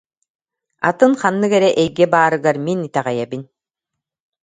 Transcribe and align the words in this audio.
Атын 0.89 1.13
ханнык 1.21 1.51
эрэ 1.57 1.69
эйгэ 1.81 2.05
баарыгар 2.13 2.57
мин 2.65 2.79
итэҕэйэбин 2.87 3.43